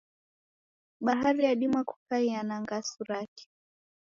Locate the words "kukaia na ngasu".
1.83-3.03